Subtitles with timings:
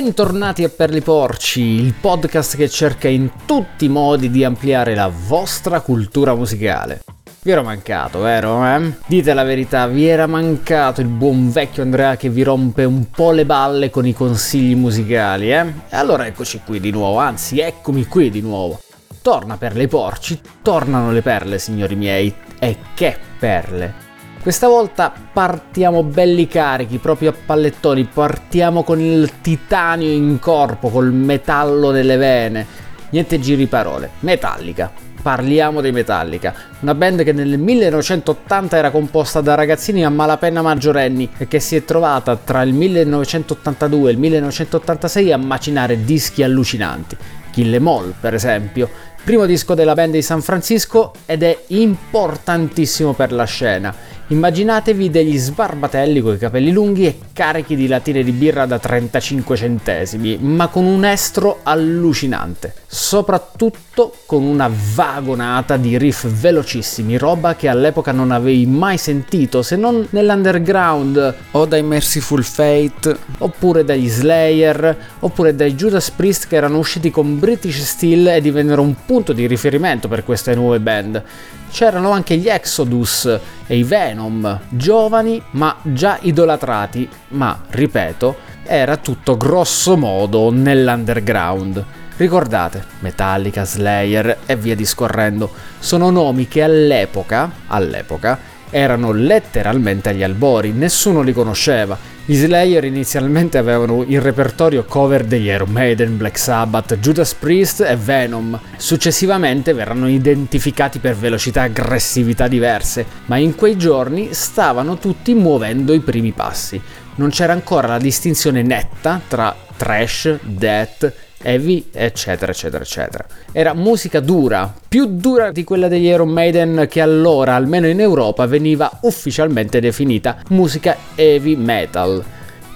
[0.00, 5.10] Bentornati a Per Porci, il podcast che cerca in tutti i modi di ampliare la
[5.12, 7.02] vostra cultura musicale.
[7.42, 8.64] Vi ero mancato, vero?
[8.64, 8.92] Eh?
[9.08, 13.32] Dite la verità, vi era mancato il buon vecchio Andrea che vi rompe un po'
[13.32, 15.66] le balle con i consigli musicali, eh?
[15.88, 18.80] E allora eccoci qui di nuovo, anzi eccomi qui di nuovo.
[19.20, 22.32] Torna per le porci, tornano le perle, signori miei.
[22.60, 24.07] E che perle!
[24.48, 31.12] Questa volta partiamo belli carichi, proprio a pallettoni, partiamo con il titanio in corpo, col
[31.12, 32.66] metallo nelle vene.
[33.10, 34.08] Niente giri parole.
[34.20, 34.90] Metallica.
[35.20, 41.28] Parliamo di Metallica, una band che nel 1980 era composta da ragazzini a malapena maggiorenni
[41.36, 47.16] e che si è trovata tra il 1982 e il 1986 a macinare dischi allucinanti.
[47.50, 48.88] Kill Em All, per esempio,
[49.22, 53.94] primo disco della band di San Francisco ed è importantissimo per la scena
[54.30, 59.56] Immaginatevi degli sbarbatelli con i capelli lunghi e carichi di latine di birra da 35
[59.56, 62.74] centesimi, ma con un estro allucinante.
[62.86, 69.76] Soprattutto con una vagonata di riff velocissimi, roba che all'epoca non avevi mai sentito se
[69.76, 76.76] non nell'underground o dai Merciful Fate, oppure dagli Slayer, oppure dai Judas Priest che erano
[76.76, 81.22] usciti con British Steel e divennero un punto di riferimento per queste nuove band.
[81.70, 89.36] C'erano anche gli Exodus e i Venom, giovani ma già idolatrati, ma ripeto, era tutto
[89.36, 91.84] grosso modo nell'underground.
[92.16, 98.38] Ricordate, Metallica, Slayer e via discorrendo, sono nomi che all'epoca, all'epoca,
[98.70, 101.96] erano letteralmente agli albori, nessuno li conosceva
[102.30, 107.96] gli Slayer inizialmente avevano in repertorio cover degli Iron Maiden, Black Sabbath, Judas Priest e
[107.96, 108.60] Venom.
[108.76, 115.94] Successivamente verranno identificati per velocità e aggressività diverse, ma in quei giorni stavano tutti muovendo
[115.94, 116.78] i primi passi.
[117.14, 123.24] Non c'era ancora la distinzione netta tra trash, death heavy, eccetera, eccetera, eccetera.
[123.52, 128.46] Era musica dura, più dura di quella degli Iron Maiden che allora, almeno in Europa,
[128.46, 132.24] veniva ufficialmente definita musica heavy metal.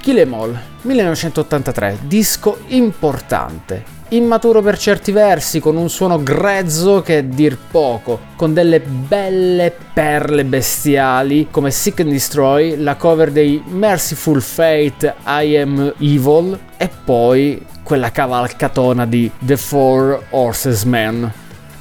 [0.00, 7.18] Kill Em All, 1983, disco importante, immaturo per certi versi, con un suono grezzo che
[7.18, 13.62] è dir poco, con delle belle perle bestiali come Sick and Destroy, la cover dei
[13.64, 21.32] Merciful Fate I Am Evil e poi quella cavalcatona di The Four Horses Man.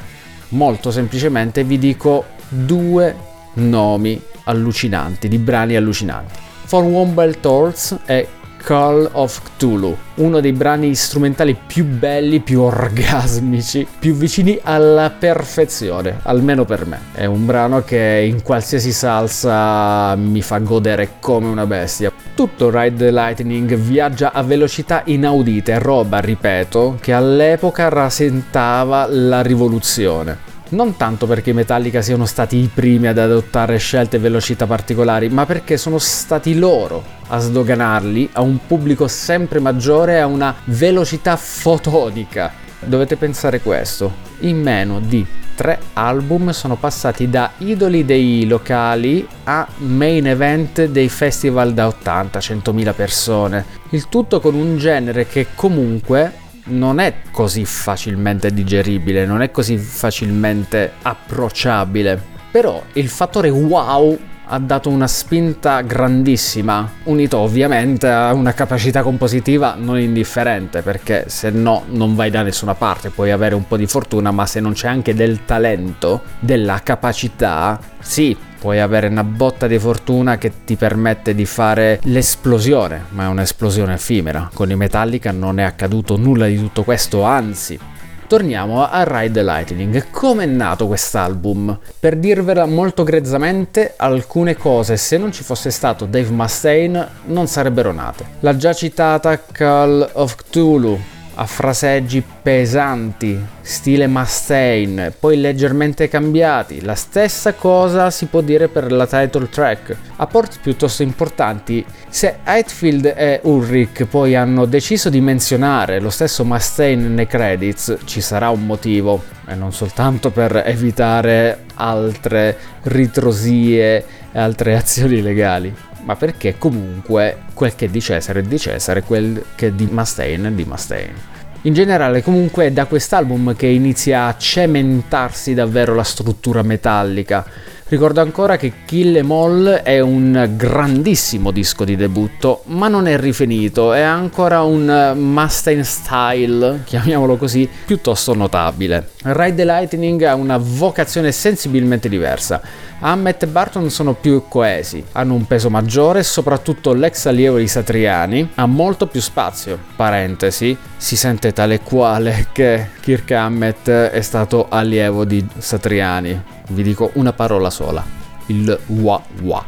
[0.50, 3.14] Molto semplicemente vi dico due
[3.54, 6.38] nomi allucinanti, di brani allucinanti.
[6.64, 8.28] For Womble Tolls e
[8.62, 16.20] Call of Cthulhu, uno dei brani strumentali più belli, più orgasmici, più vicini alla perfezione,
[16.22, 17.00] almeno per me.
[17.12, 22.12] È un brano che in qualsiasi salsa mi fa godere come una bestia.
[22.34, 30.49] Tutto Ride the Lightning viaggia a velocità inaudite, roba, ripeto, che all'epoca rasentava la rivoluzione
[30.70, 35.28] non tanto perché i Metallica siano stati i primi ad adottare scelte e velocità particolari,
[35.28, 40.54] ma perché sono stati loro a sdoganarli a un pubblico sempre maggiore e a una
[40.64, 42.52] velocità fotodica.
[42.80, 49.68] Dovete pensare questo, in meno di tre album sono passati da idoli dei locali a
[49.78, 56.98] main event dei festival da 80-100.000 persone, il tutto con un genere che comunque non
[56.98, 62.20] è così facilmente digeribile, non è così facilmente approcciabile.
[62.50, 64.18] Però il fattore wow
[64.52, 71.50] ha dato una spinta grandissima, unito ovviamente a una capacità compositiva non indifferente, perché se
[71.50, 74.72] no non vai da nessuna parte, puoi avere un po' di fortuna, ma se non
[74.72, 80.76] c'è anche del talento, della capacità, sì, puoi avere una botta di fortuna che ti
[80.76, 84.50] permette di fare l'esplosione, ma è un'esplosione effimera.
[84.52, 87.78] Con i Metallica non è accaduto nulla di tutto questo, anzi.
[88.26, 90.10] Torniamo a Ride the Lightning.
[90.10, 91.76] Come è nato quest'album?
[91.98, 97.92] Per dirvela molto grezzamente, alcune cose, se non ci fosse stato Dave Mustaine, non sarebbero
[97.92, 98.26] nate.
[98.40, 101.00] La già citata Call of Cthulhu,
[101.40, 106.82] a fraseggi pesanti, stile Mustaine, poi leggermente cambiati.
[106.82, 109.96] La stessa cosa si può dire per la title track.
[110.16, 111.82] Apporti piuttosto importanti.
[112.10, 118.20] Se Hetfield e Ulrich poi hanno deciso di menzionare lo stesso Mustaine nei credits, ci
[118.20, 126.16] sarà un motivo, e non soltanto per evitare altre ritrosie e altre azioni legali ma
[126.16, 130.48] perché comunque quel che è di Cesare è di Cesare, quel che è di Mustaine
[130.48, 131.38] è di Mustaine.
[131.62, 137.44] In generale comunque è da quest'album che inizia a cementarsi davvero la struttura metallica.
[137.88, 143.18] Ricordo ancora che Kill Em All è un grandissimo disco di debutto, ma non è
[143.18, 149.08] rifinito, è ancora un Mustaine style, chiamiamolo così, piuttosto notabile.
[149.22, 152.62] Ride the Lightning ha una vocazione sensibilmente diversa
[153.02, 157.66] Hammett e Barton sono più coesi, hanno un peso maggiore e soprattutto l'ex allievo di
[157.66, 159.78] Satriani ha molto più spazio.
[159.96, 166.42] Parentesi, si sente tale quale che Kirk Hammett è stato allievo di Satriani.
[166.68, 168.04] Vi dico una parola sola,
[168.46, 169.64] il wa wa.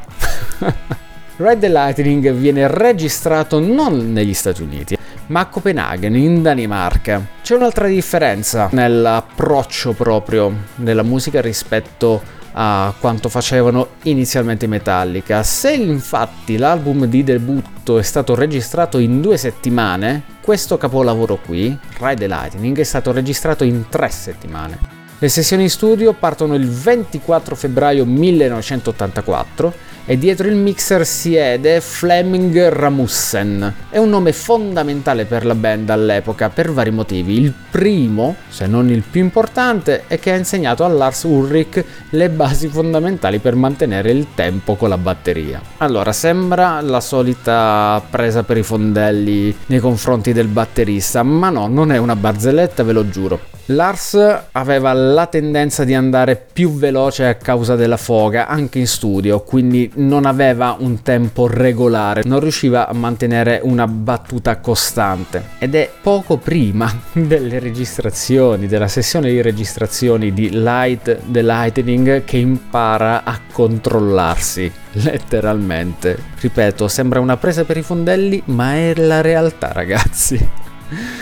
[1.37, 4.97] Red the Lightning viene registrato non negli Stati Uniti,
[5.33, 7.27] ma a Copenaghen, in Danimarca.
[7.43, 15.43] C'è un'altra differenza nell'approccio proprio della musica rispetto a quanto facevano inizialmente Metallica.
[15.43, 22.15] Se infatti l'album di debutto è stato registrato in due settimane, questo capolavoro qui, Ride
[22.15, 25.01] the Lightning, è stato registrato in tre settimane.
[25.19, 29.73] Le sessioni in studio partono il 24 febbraio 1984
[30.05, 33.75] e dietro il mixer siede Fleming Ramussen.
[33.89, 37.41] È un nome fondamentale per la band all'epoca per vari motivi.
[37.41, 42.29] Il primo, se non il più importante, è che ha insegnato a Lars Ulrich le
[42.29, 45.61] basi fondamentali per mantenere il tempo con la batteria.
[45.79, 51.93] Allora, sembra la solita presa per i fondelli nei confronti del batterista, ma no, non
[51.93, 53.41] è una barzelletta, ve lo giuro.
[53.67, 54.19] Lars
[54.53, 59.91] aveva la tendenza di andare più veloce a causa della foga anche in studio, quindi
[59.97, 65.51] non aveva un tempo regolare, non riusciva a mantenere una battuta costante.
[65.59, 72.39] Ed è poco prima delle registrazioni, della sessione di registrazioni di Light the Lightning che
[72.39, 76.19] impara a controllarsi, letteralmente.
[76.41, 80.49] Ripeto, sembra una presa per i fondelli, ma è la realtà, ragazzi.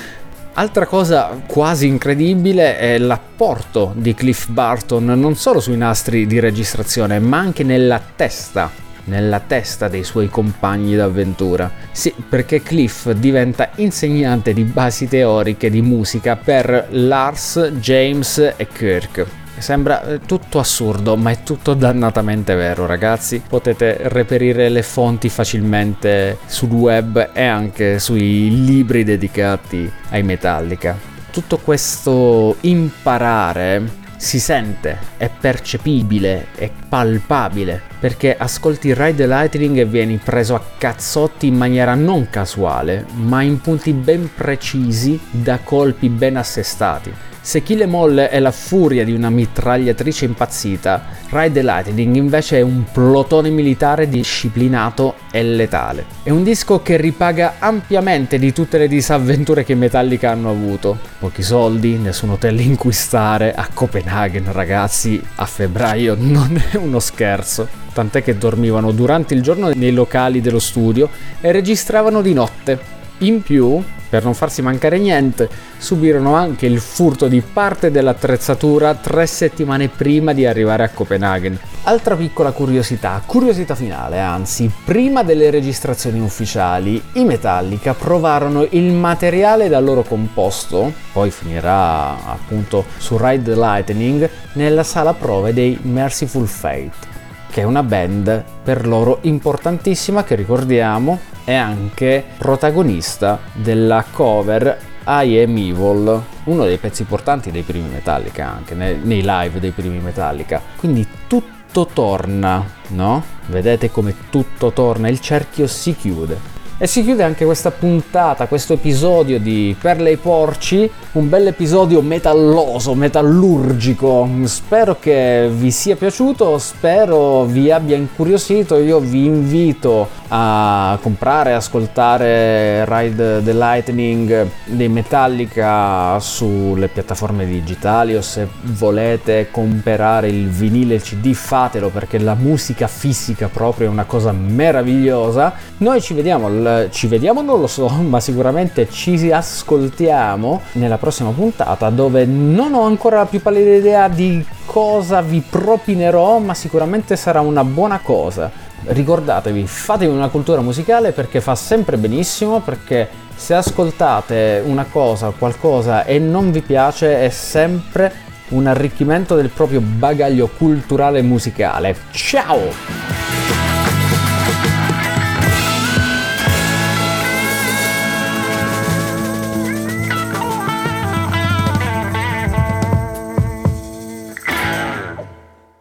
[0.55, 7.19] Altra cosa quasi incredibile è l'apporto di Cliff Barton non solo sui nastri di registrazione,
[7.19, 11.71] ma anche nella testa nella testa dei suoi compagni d'avventura.
[11.91, 19.40] Sì, perché Cliff diventa insegnante di basi teoriche di musica per Lars, James e Kirk.
[19.61, 23.43] Sembra eh, tutto assurdo, ma è tutto dannatamente vero, ragazzi.
[23.47, 30.97] Potete reperire le fonti facilmente sul web e anche sui libri dedicati ai Metallica.
[31.31, 39.87] Tutto questo imparare si sente, è percepibile, è palpabile, perché ascolti Ride the Lightning e
[39.87, 46.09] vieni preso a cazzotti in maniera non casuale, ma in punti ben precisi da colpi
[46.09, 47.29] ben assestati.
[47.43, 52.59] Se Kill Em All è la furia di una mitragliatrice impazzita, Ride the Lightning invece
[52.59, 56.05] è un plotone militare disciplinato e letale.
[56.23, 60.99] È un disco che ripaga ampiamente di tutte le disavventure che Metallica hanno avuto.
[61.19, 67.01] Pochi soldi, nessun hotel in cui stare, a Copenaghen ragazzi, a febbraio non è uno
[67.01, 67.67] scherzo.
[67.95, 71.09] Tant'è che dormivano durante il giorno nei locali dello studio
[71.41, 72.99] e registravano di notte.
[73.23, 75.47] In più, per non farsi mancare niente,
[75.77, 81.59] subirono anche il furto di parte dell'attrezzatura tre settimane prima di arrivare a Copenaghen.
[81.83, 89.69] Altra piccola curiosità, curiosità finale, anzi, prima delle registrazioni ufficiali, i Metallica provarono il materiale
[89.69, 96.47] da loro composto, poi finirà appunto su Ride the Lightning, nella sala prove dei Merciful
[96.47, 97.09] Fate
[97.51, 101.19] che è una band per loro importantissima che ricordiamo
[101.51, 108.49] è anche protagonista della cover I Am Evil, uno dei pezzi portanti dei primi Metallica,
[108.49, 110.63] anche nei, nei live dei primi Metallica.
[110.77, 113.25] Quindi tutto torna, no?
[113.47, 116.39] Vedete come tutto torna, il cerchio si chiude.
[116.83, 122.01] E si chiude anche questa puntata, questo episodio di Perle ai Porci, un bel episodio
[122.01, 124.27] metalloso, metallurgico.
[124.45, 128.79] Spero che vi sia piaciuto, spero vi abbia incuriosito.
[128.79, 138.23] Io vi invito a comprare, ascoltare Ride the Lightning dei Metallica sulle piattaforme digitali o
[138.23, 144.05] se volete comprare il vinile il CD fatelo perché la musica fisica proprio è una
[144.05, 145.53] cosa meravigliosa.
[145.79, 146.47] Noi ci vediamo
[146.91, 152.83] ci vediamo non lo so, ma sicuramente ci ascoltiamo nella prossima puntata dove non ho
[152.83, 158.51] ancora la più pallida idea di cosa vi propinerò, ma sicuramente sarà una buona cosa.
[158.83, 166.05] Ricordatevi, fatevi una cultura musicale perché fa sempre benissimo, perché se ascoltate una cosa, qualcosa
[166.05, 171.97] e non vi piace è sempre un arricchimento del proprio bagaglio culturale musicale.
[172.11, 173.60] Ciao!